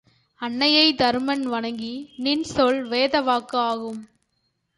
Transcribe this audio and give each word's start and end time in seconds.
அன்னையைத் 0.41 1.01
தருமன் 1.01 1.43
வணங்கி 1.43 2.13
நின் 2.17 2.43
சொல் 2.43 2.87
வேத 2.87 3.21
வாக்கு 3.21 3.57
ஆகும். 3.57 4.01